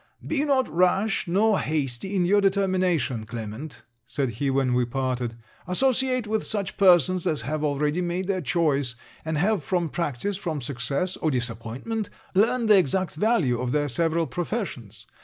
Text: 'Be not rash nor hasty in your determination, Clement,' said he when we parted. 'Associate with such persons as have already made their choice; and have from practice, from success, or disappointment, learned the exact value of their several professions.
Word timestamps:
'Be 0.25 0.43
not 0.45 0.67
rash 0.67 1.27
nor 1.27 1.59
hasty 1.59 2.15
in 2.15 2.25
your 2.25 2.41
determination, 2.41 3.23
Clement,' 3.23 3.83
said 4.03 4.29
he 4.31 4.49
when 4.49 4.73
we 4.73 4.83
parted. 4.83 5.37
'Associate 5.67 6.25
with 6.25 6.43
such 6.43 6.75
persons 6.75 7.27
as 7.27 7.43
have 7.43 7.63
already 7.63 8.01
made 8.01 8.25
their 8.25 8.41
choice; 8.41 8.95
and 9.23 9.37
have 9.37 9.63
from 9.63 9.89
practice, 9.89 10.37
from 10.37 10.59
success, 10.59 11.17
or 11.17 11.29
disappointment, 11.29 12.09
learned 12.33 12.67
the 12.67 12.79
exact 12.79 13.13
value 13.13 13.61
of 13.61 13.73
their 13.73 13.87
several 13.87 14.25
professions. 14.25 15.05